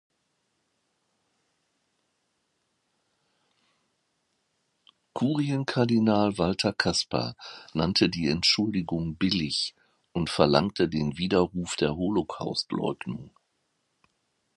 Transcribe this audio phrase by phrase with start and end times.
[5.13, 7.35] Kurienkardinal Walter Kasper
[7.75, 9.75] nannte die Entschuldigung „billig“
[10.11, 13.29] und verlangte den Widerruf der Holocaust-Leugnung.